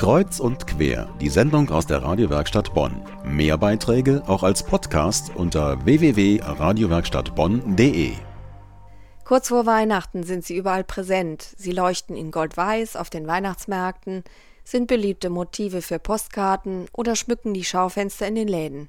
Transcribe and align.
Kreuz 0.00 0.40
und 0.40 0.66
quer, 0.66 1.14
die 1.20 1.28
Sendung 1.28 1.68
aus 1.68 1.86
der 1.86 2.02
Radiowerkstatt 2.02 2.72
Bonn. 2.72 3.02
Mehr 3.22 3.58
Beiträge 3.58 4.22
auch 4.26 4.42
als 4.42 4.62
Podcast 4.62 5.30
unter 5.34 5.84
www.radiowerkstattbonn.de. 5.84 8.12
Kurz 9.26 9.48
vor 9.48 9.66
Weihnachten 9.66 10.22
sind 10.22 10.46
sie 10.46 10.56
überall 10.56 10.84
präsent. 10.84 11.46
Sie 11.54 11.72
leuchten 11.72 12.16
in 12.16 12.30
Gold-Weiß 12.30 12.96
auf 12.96 13.10
den 13.10 13.26
Weihnachtsmärkten, 13.26 14.24
sind 14.64 14.86
beliebte 14.86 15.28
Motive 15.28 15.82
für 15.82 15.98
Postkarten 15.98 16.86
oder 16.94 17.14
schmücken 17.14 17.52
die 17.52 17.64
Schaufenster 17.64 18.26
in 18.26 18.36
den 18.36 18.48
Läden. 18.48 18.88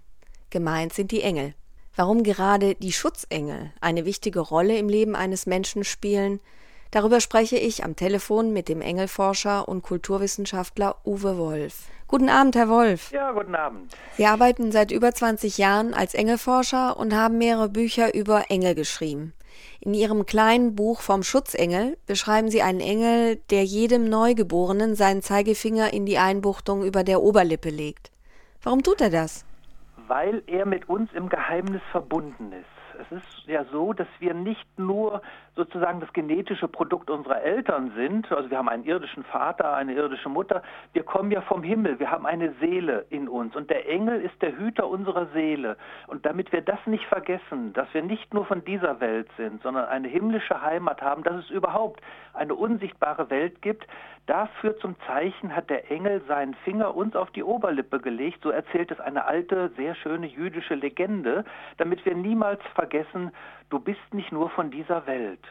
Gemeint 0.49 0.93
sind 0.93 1.11
die 1.11 1.23
Engel. 1.23 1.55
Warum 1.93 2.23
gerade 2.23 2.75
die 2.75 2.93
Schutzengel 2.93 3.73
eine 3.81 4.05
wichtige 4.05 4.39
Rolle 4.39 4.77
im 4.77 4.87
Leben 4.87 5.17
eines 5.17 5.45
Menschen 5.45 5.83
spielen, 5.83 6.39
Darüber 6.91 7.21
spreche 7.21 7.55
ich 7.55 7.85
am 7.85 7.95
Telefon 7.95 8.51
mit 8.51 8.67
dem 8.67 8.81
Engelforscher 8.81 9.67
und 9.69 9.81
Kulturwissenschaftler 9.81 10.97
Uwe 11.05 11.37
Wolf. 11.37 11.87
Guten 12.09 12.27
Abend, 12.27 12.57
Herr 12.57 12.67
Wolf. 12.67 13.11
Ja, 13.11 13.31
guten 13.31 13.55
Abend. 13.55 13.95
Sie 14.17 14.25
arbeiten 14.25 14.73
seit 14.73 14.91
über 14.91 15.13
20 15.13 15.57
Jahren 15.57 15.93
als 15.93 16.13
Engelforscher 16.13 16.97
und 16.97 17.15
haben 17.15 17.37
mehrere 17.37 17.69
Bücher 17.69 18.13
über 18.13 18.43
Engel 18.49 18.75
geschrieben. 18.75 19.31
In 19.79 19.93
Ihrem 19.93 20.25
kleinen 20.25 20.75
Buch 20.75 20.99
vom 20.99 21.23
Schutzengel 21.23 21.97
beschreiben 22.07 22.49
Sie 22.49 22.61
einen 22.61 22.81
Engel, 22.81 23.37
der 23.51 23.63
jedem 23.63 24.09
Neugeborenen 24.09 24.95
seinen 24.95 25.21
Zeigefinger 25.21 25.93
in 25.93 26.05
die 26.05 26.17
Einbuchtung 26.17 26.83
über 26.83 27.05
der 27.05 27.21
Oberlippe 27.21 27.69
legt. 27.69 28.11
Warum 28.61 28.83
tut 28.83 28.99
er 28.99 29.09
das? 29.09 29.45
Weil 30.07 30.43
er 30.47 30.65
mit 30.65 30.89
uns 30.89 31.09
im 31.13 31.29
Geheimnis 31.29 31.81
verbunden 31.93 32.51
ist. 32.51 32.90
Es 32.99 33.11
ist 33.11 33.47
ja 33.47 33.63
so, 33.65 33.93
dass 33.93 34.07
wir 34.19 34.33
nicht 34.33 34.67
nur 34.77 35.21
sozusagen 35.55 35.99
das 35.99 36.11
genetische 36.13 36.67
Produkt 36.67 37.09
unserer 37.09 37.41
Eltern 37.41 37.91
sind, 37.95 38.31
also 38.31 38.49
wir 38.49 38.57
haben 38.57 38.69
einen 38.69 38.85
irdischen 38.85 39.23
Vater, 39.23 39.73
eine 39.73 39.93
irdische 39.93 40.29
Mutter, 40.29 40.63
wir 40.93 41.03
kommen 41.03 41.31
ja 41.31 41.41
vom 41.41 41.61
Himmel, 41.63 41.99
wir 41.99 42.09
haben 42.09 42.25
eine 42.25 42.53
Seele 42.59 43.05
in 43.09 43.27
uns. 43.27 43.55
Und 43.55 43.69
der 43.69 43.89
Engel 43.89 44.21
ist 44.21 44.41
der 44.41 44.57
Hüter 44.57 44.87
unserer 44.87 45.27
Seele. 45.33 45.77
Und 46.07 46.25
damit 46.25 46.51
wir 46.51 46.61
das 46.61 46.79
nicht 46.85 47.05
vergessen, 47.05 47.73
dass 47.73 47.93
wir 47.93 48.01
nicht 48.01 48.33
nur 48.33 48.45
von 48.45 48.63
dieser 48.63 48.99
Welt 48.99 49.27
sind, 49.37 49.61
sondern 49.61 49.85
eine 49.85 50.07
himmlische 50.07 50.61
Heimat 50.61 51.01
haben, 51.01 51.23
dass 51.23 51.35
es 51.35 51.49
überhaupt 51.49 52.01
eine 52.33 52.55
unsichtbare 52.55 53.29
Welt 53.29 53.61
gibt, 53.61 53.85
dafür 54.25 54.77
zum 54.77 54.95
Zeichen 55.07 55.53
hat 55.55 55.69
der 55.69 55.91
Engel 55.91 56.21
seinen 56.27 56.53
Finger 56.63 56.95
uns 56.95 57.15
auf 57.15 57.31
die 57.31 57.43
Oberlippe 57.43 57.99
gelegt, 57.99 58.39
so 58.43 58.51
erzählt 58.51 58.91
es 58.91 58.99
eine 58.99 59.25
alte, 59.25 59.71
sehr 59.75 59.95
schöne 59.95 60.27
jüdische 60.27 60.75
Legende, 60.75 61.43
damit 61.77 62.05
wir 62.05 62.15
niemals 62.15 62.61
vergessen, 62.73 62.80
du 63.69 63.79
bist 63.79 64.13
nicht 64.13 64.31
nur 64.31 64.49
von 64.49 64.71
dieser 64.71 65.05
Welt. 65.07 65.41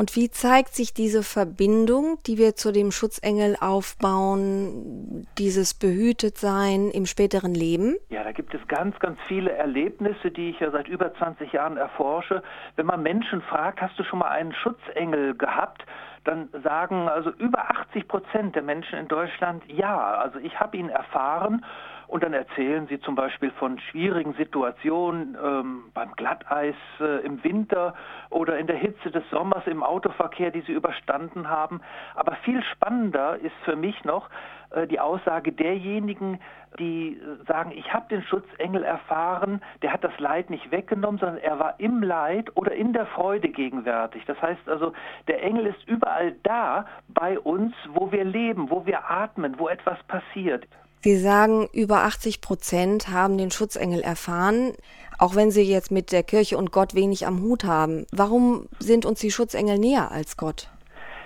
Und 0.00 0.16
wie 0.16 0.30
zeigt 0.30 0.72
sich 0.74 0.94
diese 0.94 1.22
Verbindung, 1.22 2.16
die 2.26 2.38
wir 2.38 2.54
zu 2.54 2.72
dem 2.72 2.90
Schutzengel 2.90 3.54
aufbauen, 3.60 5.26
dieses 5.36 5.74
Behütetsein 5.74 6.90
im 6.90 7.04
späteren 7.04 7.52
Leben? 7.52 7.96
Ja, 8.08 8.24
da 8.24 8.32
gibt 8.32 8.54
es 8.54 8.66
ganz, 8.66 8.98
ganz 8.98 9.18
viele 9.28 9.52
Erlebnisse, 9.52 10.30
die 10.30 10.50
ich 10.50 10.60
ja 10.60 10.70
seit 10.70 10.88
über 10.88 11.12
20 11.12 11.52
Jahren 11.52 11.76
erforsche. 11.76 12.42
Wenn 12.76 12.86
man 12.86 13.02
Menschen 13.02 13.42
fragt, 13.42 13.82
hast 13.82 13.98
du 13.98 14.04
schon 14.04 14.20
mal 14.20 14.30
einen 14.30 14.54
Schutzengel 14.54 15.36
gehabt? 15.36 15.84
dann 16.24 16.50
sagen 16.62 17.08
also 17.08 17.30
über 17.30 17.70
80 17.70 18.06
Prozent 18.06 18.54
der 18.54 18.62
Menschen 18.62 18.98
in 18.98 19.08
Deutschland 19.08 19.62
ja. 19.68 20.16
Also 20.16 20.38
ich 20.38 20.58
habe 20.60 20.76
ihn 20.76 20.90
erfahren 20.90 21.64
und 22.10 22.24
dann 22.24 22.32
erzählen 22.32 22.88
sie 22.88 22.98
zum 23.00 23.14
Beispiel 23.14 23.52
von 23.52 23.78
schwierigen 23.78 24.34
Situationen 24.34 25.36
ähm, 25.40 25.84
beim 25.94 26.10
Glatteis 26.16 26.74
äh, 26.98 27.24
im 27.24 27.42
Winter 27.44 27.94
oder 28.30 28.58
in 28.58 28.66
der 28.66 28.76
Hitze 28.76 29.12
des 29.12 29.22
Sommers 29.30 29.64
im 29.66 29.84
Autoverkehr, 29.84 30.50
die 30.50 30.62
sie 30.62 30.72
überstanden 30.72 31.48
haben. 31.48 31.80
Aber 32.16 32.34
viel 32.42 32.64
spannender 32.64 33.38
ist 33.38 33.54
für 33.64 33.76
mich 33.76 34.02
noch 34.04 34.28
äh, 34.70 34.88
die 34.88 34.98
Aussage 34.98 35.52
derjenigen, 35.52 36.40
die 36.80 37.12
äh, 37.12 37.44
sagen, 37.46 37.70
ich 37.70 37.94
habe 37.94 38.08
den 38.08 38.24
Schutzengel 38.24 38.82
erfahren, 38.82 39.62
der 39.82 39.92
hat 39.92 40.02
das 40.02 40.18
Leid 40.18 40.50
nicht 40.50 40.72
weggenommen, 40.72 41.20
sondern 41.20 41.38
er 41.38 41.60
war 41.60 41.78
im 41.78 42.02
Leid 42.02 42.56
oder 42.56 42.72
in 42.72 42.92
der 42.92 43.06
Freude 43.06 43.50
gegenwärtig. 43.50 44.24
Das 44.26 44.40
heißt 44.42 44.68
also, 44.68 44.94
der 45.28 45.44
Engel 45.44 45.66
ist 45.66 45.86
überall 45.86 46.34
da 46.42 46.86
bei 47.06 47.38
uns, 47.38 47.72
wo 47.90 48.10
wir 48.10 48.24
leben, 48.24 48.68
wo 48.68 48.84
wir 48.84 49.08
atmen, 49.08 49.60
wo 49.60 49.68
etwas 49.68 50.02
passiert. 50.08 50.66
Sie 51.02 51.16
sagen, 51.16 51.66
über 51.72 52.04
80 52.04 52.42
Prozent 52.42 53.08
haben 53.08 53.38
den 53.38 53.50
Schutzengel 53.50 54.02
erfahren, 54.02 54.74
auch 55.18 55.34
wenn 55.34 55.50
sie 55.50 55.62
jetzt 55.62 55.90
mit 55.90 56.12
der 56.12 56.22
Kirche 56.22 56.58
und 56.58 56.72
Gott 56.72 56.94
wenig 56.94 57.26
am 57.26 57.40
Hut 57.40 57.64
haben. 57.64 58.06
Warum 58.12 58.66
sind 58.78 59.06
uns 59.06 59.20
die 59.20 59.30
Schutzengel 59.30 59.78
näher 59.78 60.10
als 60.10 60.36
Gott? 60.36 60.68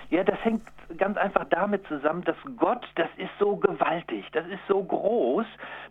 Ja, 0.09 0.23
das 0.23 0.37
hängt 0.43 0.61
ganz 0.97 1.17
einfach 1.17 1.45
damit 1.49 1.85
zusammen, 1.87 2.23
dass 2.23 2.37
Gott, 2.57 2.85
das 2.95 3.09
ist 3.17 3.31
so 3.39 3.57
gewaltig, 3.57 4.25
das 4.31 4.45
ist 4.47 4.61
so 4.67 4.81
groß, 4.81 5.45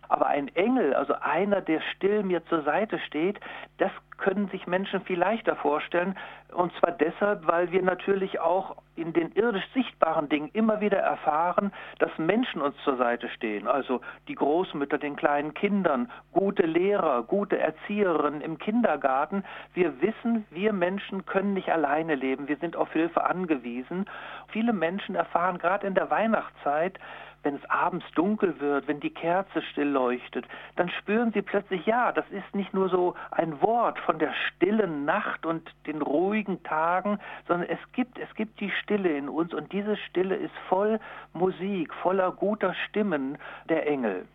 aber 0.07 0.27
ein 0.27 0.47
Engel, 0.55 0.93
also 0.93 1.13
einer, 1.21 1.61
der 1.61 1.81
still 1.95 2.23
mir 2.23 2.43
zur 2.45 2.63
Seite 2.63 2.99
steht, 2.99 3.39
das 3.77 3.91
können 4.17 4.47
sich 4.49 4.67
Menschen 4.67 5.01
viel 5.01 5.19
leichter 5.19 5.55
vorstellen. 5.55 6.15
Und 6.53 6.73
zwar 6.79 6.91
deshalb, 6.91 7.47
weil 7.47 7.71
wir 7.71 7.81
natürlich 7.81 8.39
auch 8.39 8.77
in 8.95 9.13
den 9.13 9.31
irdisch 9.33 9.65
sichtbaren 9.73 10.29
Dingen 10.29 10.49
immer 10.53 10.79
wieder 10.79 10.99
erfahren, 10.99 11.71
dass 11.99 12.11
Menschen 12.17 12.61
uns 12.61 12.75
zur 12.83 12.97
Seite 12.97 13.27
stehen. 13.29 13.67
Also 13.67 14.01
die 14.27 14.35
Großmütter 14.35 14.97
den 14.97 15.15
kleinen 15.15 15.53
Kindern, 15.53 16.09
gute 16.31 16.65
Lehrer, 16.65 17.23
gute 17.23 17.59
Erzieherinnen 17.59 18.41
im 18.41 18.57
Kindergarten. 18.57 19.43
Wir 19.73 20.01
wissen, 20.01 20.45
wir 20.49 20.71
Menschen 20.71 21.25
können 21.25 21.53
nicht 21.53 21.69
alleine 21.69 22.15
leben. 22.15 22.47
Wir 22.47 22.57
sind 22.57 22.75
auf 22.75 22.91
Hilfe 22.93 23.25
angewiesen. 23.25 24.05
Viele 24.47 24.73
Menschen 24.73 25.15
erfahren 25.15 25.57
gerade 25.57 25.85
in 25.87 25.95
der 25.95 26.09
Weihnachtszeit, 26.09 26.99
wenn 27.45 27.55
es 27.55 27.69
abends 27.69 28.05
dunkel 28.15 28.59
wird, 28.59 28.87
wenn 28.87 28.99
die 28.99 29.11
Kerze 29.11 29.61
still 29.71 29.87
leuchtet, 29.87 30.45
dann 30.75 30.89
spüren 30.89 31.31
sie 31.31 31.43
plötzlich, 31.43 31.85
ja, 31.85 32.11
das 32.11 32.25
ist 32.31 32.55
nicht 32.55 32.73
nur 32.73 32.89
so 32.89 33.13
ein 33.31 33.61
Wort 33.61 33.99
von 33.99 34.17
der 34.17 34.33
stillen 34.33 35.05
Nacht 35.05 35.45
und 35.45 35.69
den 35.85 36.01
ruhigen 36.01 36.63
Tagen, 36.63 37.19
sondern 37.47 37.69
es 37.69 37.79
gibt, 37.93 38.17
es 38.17 38.33
gibt 38.35 38.59
die 38.59 38.71
Stille 38.81 39.15
in 39.15 39.29
uns 39.29 39.53
und 39.53 39.71
diese 39.71 39.95
Stille 39.95 40.35
ist 40.35 40.53
voll 40.67 40.99
Musik, 41.33 41.93
voller 42.01 42.31
guter 42.31 42.73
Stimmen 42.89 43.37
der 43.69 43.87
Engel. 43.87 44.25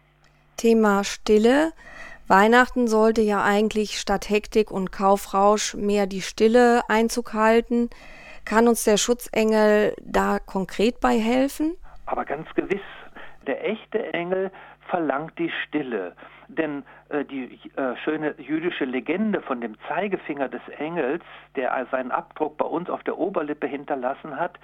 Thema 0.57 1.03
Stille. 1.03 1.73
Weihnachten 2.29 2.87
sollte 2.87 3.23
ja 3.23 3.43
eigentlich 3.43 3.99
statt 3.99 4.31
Hektik 4.31 4.71
und 4.71 4.93
Kaufrausch 4.93 5.75
mehr 5.75 6.07
die 6.07 6.23
Stille 6.23 6.83
Einzug 6.89 7.35
halten. 7.35 7.91
Kann 8.45 8.69
uns 8.69 8.85
der 8.85 8.99
Schutzengel 8.99 9.97
da 10.01 10.39
konkret 10.39 11.01
bei 11.01 11.19
helfen? 11.19 11.77
Aber 12.07 12.25
ganz 12.25 12.49
gewiss. 12.55 12.81
Der 13.47 13.65
echte 13.65 14.13
Engel 14.13 14.51
verlangt 14.89 15.39
die 15.39 15.51
Stille. 15.65 16.15
Denn 16.49 16.85
die 17.25 17.59
äh, 17.77 17.97
schöne 18.05 18.35
jüdische 18.39 18.85
Legende 18.85 19.41
von 19.43 19.61
dem 19.61 19.77
Zeigefinger 19.89 20.49
des 20.49 20.63
Engels, 20.79 21.23
der 21.57 21.87
seinen 21.91 22.13
Abdruck 22.13 22.57
bei 22.57 22.67
uns 22.67 22.89
auf 22.89 23.03
der 23.03 23.19
Oberlippe 23.19 23.67
hinterlassen 23.67 24.39
hat, 24.39 24.59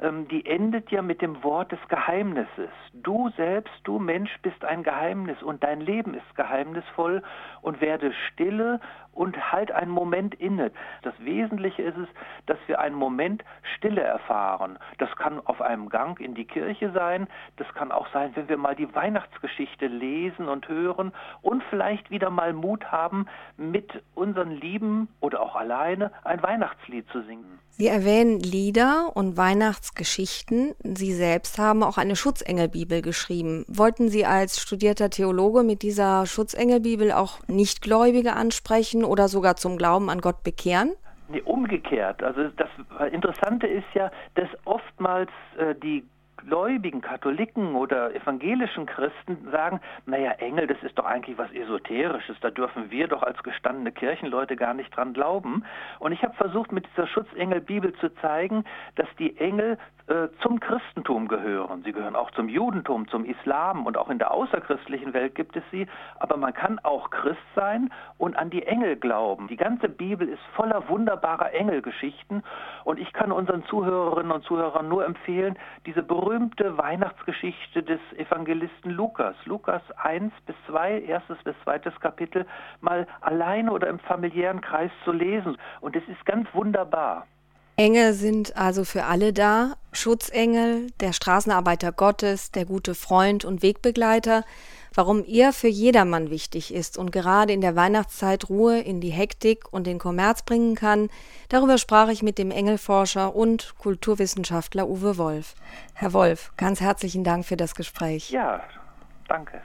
ähm, 0.00 0.28
die 0.28 0.46
endet 0.46 0.90
ja 0.90 1.02
mit 1.02 1.20
dem 1.20 1.42
Wort 1.42 1.72
des 1.72 1.78
Geheimnisses. 1.88 2.70
Du 2.94 3.30
selbst, 3.36 3.72
du 3.84 3.98
Mensch, 3.98 4.30
bist 4.42 4.64
ein 4.64 4.82
Geheimnis 4.82 5.42
und 5.42 5.62
dein 5.62 5.80
Leben 5.80 6.14
ist 6.14 6.36
geheimnisvoll 6.36 7.22
und 7.60 7.80
werde 7.80 8.12
stille 8.12 8.80
und 9.12 9.52
halt 9.52 9.72
einen 9.72 9.90
Moment 9.90 10.34
inne. 10.36 10.70
Das 11.02 11.14
Wesentliche 11.18 11.82
ist 11.82 11.98
es, 11.98 12.08
dass 12.46 12.58
wir 12.66 12.80
einen 12.80 12.94
Moment 12.94 13.44
Stille 13.76 14.00
erfahren. 14.00 14.78
Das 14.98 15.14
kann 15.16 15.40
auf 15.44 15.60
einem 15.60 15.88
Gang 15.88 16.18
in 16.20 16.34
die 16.34 16.46
Kirche 16.46 16.92
sein, 16.92 17.26
das 17.56 17.68
kann 17.74 17.92
auch 17.92 18.08
sein, 18.12 18.32
wenn 18.34 18.48
wir 18.48 18.56
mal 18.56 18.74
die 18.74 18.94
Weihnachtsgeschichte 18.94 19.86
lesen 19.86 20.48
und 20.48 20.68
hören 20.68 21.12
und 21.42 21.62
vielleicht 21.90 22.10
wieder 22.10 22.30
mal 22.30 22.52
Mut 22.52 22.84
haben, 22.86 23.26
mit 23.56 23.90
unseren 24.14 24.52
Lieben 24.52 25.08
oder 25.20 25.40
auch 25.40 25.56
alleine 25.56 26.12
ein 26.24 26.42
Weihnachtslied 26.42 27.06
zu 27.10 27.22
singen. 27.22 27.58
Sie 27.70 27.88
erwähnen 27.88 28.38
Lieder 28.38 29.10
und 29.14 29.36
Weihnachtsgeschichten. 29.36 30.74
Sie 30.82 31.12
selbst 31.12 31.58
haben 31.58 31.82
auch 31.82 31.98
eine 31.98 32.14
Schutzengelbibel 32.14 33.02
geschrieben. 33.02 33.64
Wollten 33.68 34.08
Sie 34.08 34.24
als 34.24 34.60
studierter 34.60 35.10
Theologe 35.10 35.62
mit 35.62 35.82
dieser 35.82 36.26
Schutzengelbibel 36.26 37.10
auch 37.10 37.40
Nichtgläubige 37.48 38.34
ansprechen 38.34 39.04
oder 39.04 39.28
sogar 39.28 39.56
zum 39.56 39.76
Glauben 39.76 40.10
an 40.10 40.20
Gott 40.20 40.44
bekehren? 40.44 40.92
Nee, 41.28 41.42
umgekehrt. 41.42 42.22
Also 42.22 42.48
das 42.56 42.68
Interessante 43.12 43.66
ist 43.66 43.86
ja, 43.94 44.10
dass 44.34 44.48
oftmals 44.64 45.30
äh, 45.58 45.74
die 45.76 46.04
gläubigen 46.46 47.00
Katholiken 47.00 47.74
oder 47.74 48.14
evangelischen 48.14 48.86
Christen 48.86 49.48
sagen, 49.50 49.80
naja, 50.06 50.32
Engel, 50.32 50.66
das 50.66 50.82
ist 50.82 50.98
doch 50.98 51.04
eigentlich 51.04 51.38
was 51.38 51.50
Esoterisches, 51.52 52.36
da 52.40 52.50
dürfen 52.50 52.90
wir 52.90 53.08
doch 53.08 53.22
als 53.22 53.42
gestandene 53.42 53.92
Kirchenleute 53.92 54.56
gar 54.56 54.74
nicht 54.74 54.94
dran 54.94 55.12
glauben. 55.12 55.64
Und 55.98 56.12
ich 56.12 56.22
habe 56.22 56.34
versucht, 56.34 56.72
mit 56.72 56.86
dieser 56.90 57.06
Schutzengelbibel 57.06 57.92
zu 57.94 58.08
zeigen, 58.16 58.64
dass 58.96 59.08
die 59.18 59.36
Engel 59.38 59.78
äh, 60.06 60.28
zum 60.42 60.58
Christentum 60.58 61.28
gehören. 61.28 61.82
Sie 61.84 61.92
gehören 61.92 62.16
auch 62.16 62.30
zum 62.32 62.48
Judentum, 62.48 63.06
zum 63.08 63.24
Islam 63.24 63.86
und 63.86 63.96
auch 63.96 64.10
in 64.10 64.18
der 64.18 64.32
außerchristlichen 64.32 65.14
Welt 65.14 65.34
gibt 65.34 65.56
es 65.56 65.62
sie. 65.70 65.86
Aber 66.18 66.36
man 66.36 66.52
kann 66.52 66.78
auch 66.80 67.10
Christ 67.10 67.38
sein 67.54 67.90
und 68.18 68.36
an 68.36 68.50
die 68.50 68.66
Engel 68.66 68.96
glauben. 68.96 69.46
Die 69.48 69.56
ganze 69.56 69.88
Bibel 69.88 70.28
ist 70.28 70.42
voller 70.54 70.88
wunderbarer 70.88 71.52
Engelgeschichten 71.52 72.42
und 72.84 72.98
ich 72.98 73.12
kann 73.12 73.30
unseren 73.30 73.64
Zuhörerinnen 73.66 74.32
und 74.32 74.44
Zuhörern 74.44 74.88
nur 74.88 75.04
empfehlen, 75.04 75.56
diese 75.86 76.02
berühmten 76.02 76.29
berühmte 76.30 76.78
Weihnachtsgeschichte 76.78 77.82
des 77.82 77.98
Evangelisten 78.16 78.92
Lukas. 78.92 79.34
Lukas 79.46 79.82
1 79.96 80.32
bis 80.46 80.54
2, 80.68 81.00
erstes 81.00 81.36
bis 81.42 81.56
zweites 81.64 81.98
Kapitel, 81.98 82.46
mal 82.80 83.08
alleine 83.20 83.72
oder 83.72 83.88
im 83.88 83.98
familiären 83.98 84.60
Kreis 84.60 84.92
zu 85.04 85.10
lesen. 85.10 85.58
Und 85.80 85.96
es 85.96 86.06
ist 86.06 86.24
ganz 86.26 86.46
wunderbar. 86.54 87.26
Engel 87.80 88.12
sind 88.12 88.58
also 88.58 88.84
für 88.84 89.04
alle 89.04 89.32
da. 89.32 89.72
Schutzengel, 89.92 90.88
der 91.00 91.14
Straßenarbeiter 91.14 91.92
Gottes, 91.92 92.50
der 92.50 92.66
gute 92.66 92.94
Freund 92.94 93.46
und 93.46 93.62
Wegbegleiter. 93.62 94.44
Warum 94.92 95.24
er 95.24 95.54
für 95.54 95.68
jedermann 95.68 96.28
wichtig 96.28 96.74
ist 96.74 96.98
und 96.98 97.10
gerade 97.10 97.54
in 97.54 97.62
der 97.62 97.76
Weihnachtszeit 97.76 98.50
Ruhe 98.50 98.80
in 98.80 99.00
die 99.00 99.08
Hektik 99.08 99.72
und 99.72 99.86
den 99.86 99.98
Kommerz 99.98 100.42
bringen 100.42 100.74
kann, 100.74 101.08
darüber 101.48 101.78
sprach 101.78 102.10
ich 102.10 102.22
mit 102.22 102.36
dem 102.36 102.50
Engelforscher 102.50 103.34
und 103.34 103.74
Kulturwissenschaftler 103.78 104.86
Uwe 104.86 105.16
Wolf. 105.16 105.54
Herr 105.94 106.12
Wolf, 106.12 106.52
ganz 106.58 106.82
herzlichen 106.82 107.24
Dank 107.24 107.46
für 107.46 107.56
das 107.56 107.74
Gespräch. 107.74 108.28
Ja, 108.28 108.60
danke. 109.26 109.62